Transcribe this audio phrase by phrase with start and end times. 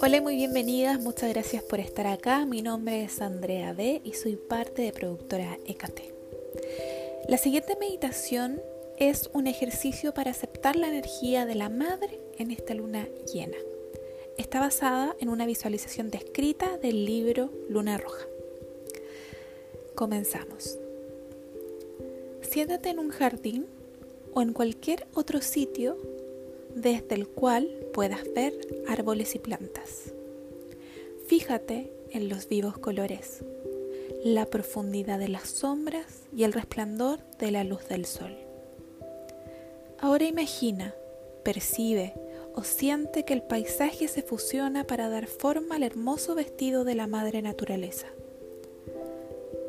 [0.00, 2.46] Hola, muy bienvenidas, muchas gracias por estar acá.
[2.46, 6.00] Mi nombre es Andrea D y soy parte de productora EKT.
[7.28, 8.60] La siguiente meditación
[8.98, 13.56] es un ejercicio para aceptar la energía de la madre en esta luna llena.
[14.38, 18.26] Está basada en una visualización descrita del libro Luna Roja.
[19.96, 20.78] Comenzamos.
[22.42, 23.66] Siéntate en un jardín
[24.34, 25.96] o en cualquier otro sitio
[26.74, 28.52] desde el cual puedas ver
[28.88, 30.12] árboles y plantas.
[31.26, 33.44] Fíjate en los vivos colores,
[34.24, 38.36] la profundidad de las sombras y el resplandor de la luz del sol.
[40.00, 40.94] Ahora imagina,
[41.44, 42.14] percibe
[42.54, 47.06] o siente que el paisaje se fusiona para dar forma al hermoso vestido de la
[47.06, 48.06] madre naturaleza.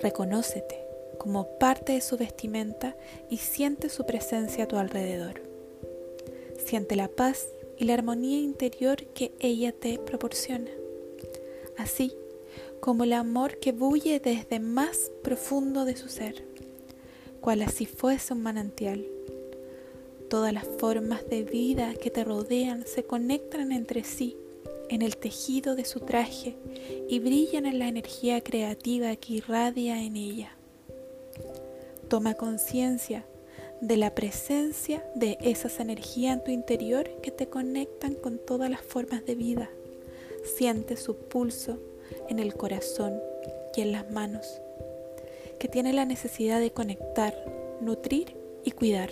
[0.00, 2.96] Reconócete como parte de su vestimenta
[3.28, 5.42] y siente su presencia a tu alrededor.
[6.64, 7.46] Siente la paz
[7.78, 10.70] y la armonía interior que ella te proporciona,
[11.76, 12.12] así
[12.80, 16.44] como el amor que bulle desde más profundo de su ser,
[17.40, 19.06] cual así fuese un manantial.
[20.28, 24.36] Todas las formas de vida que te rodean se conectan entre sí
[24.88, 26.56] en el tejido de su traje
[27.08, 30.56] y brillan en la energía creativa que irradia en ella.
[32.10, 33.24] Toma conciencia
[33.80, 38.80] de la presencia de esas energías en tu interior que te conectan con todas las
[38.80, 39.70] formas de vida.
[40.56, 41.78] Siente su pulso
[42.28, 43.20] en el corazón
[43.76, 44.60] y en las manos,
[45.60, 47.32] que tiene la necesidad de conectar,
[47.80, 49.10] nutrir y cuidar.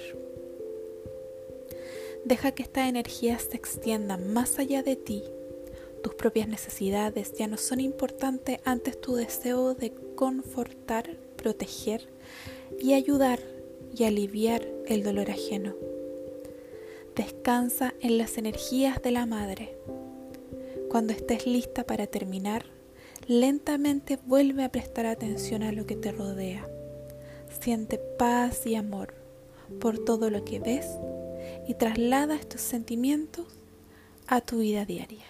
[2.24, 5.22] Deja que esta energía se extienda más allá de ti.
[6.02, 12.06] Tus propias necesidades ya no son importantes antes tu deseo de confortar, proteger
[12.78, 13.40] y ayudar
[13.96, 15.74] y aliviar el dolor ajeno.
[17.16, 19.78] Descansa en las energías de la madre.
[20.90, 22.66] Cuando estés lista para terminar,
[23.26, 26.68] lentamente vuelve a prestar atención a lo que te rodea.
[27.60, 29.14] Siente paz y amor
[29.80, 30.86] por todo lo que ves
[31.66, 33.46] y traslada estos sentimientos
[34.26, 35.24] a tu vida diaria.